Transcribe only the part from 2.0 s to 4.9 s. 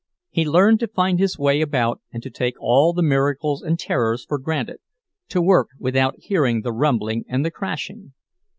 and to take all the miracles and terrors for granted,